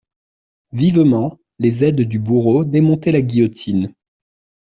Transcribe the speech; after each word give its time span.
Vivement, 0.71 1.37
les 1.59 1.83
aides 1.83 2.01
du 2.09 2.17
bourreau 2.17 2.63
démontaient 2.65 3.11
la 3.11 3.21
guillotine. 3.21 3.93